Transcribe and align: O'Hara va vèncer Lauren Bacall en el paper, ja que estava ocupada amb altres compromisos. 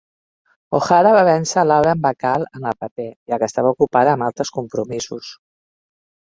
O'Hara 0.77 1.09
va 1.15 1.19
vèncer 1.27 1.65
Lauren 1.71 2.01
Bacall 2.05 2.45
en 2.61 2.65
el 2.71 2.79
paper, 2.85 3.05
ja 3.33 3.39
que 3.45 3.51
estava 3.53 3.75
ocupada 3.75 4.15
amb 4.17 4.27
altres 4.31 4.53
compromisos. 4.57 5.31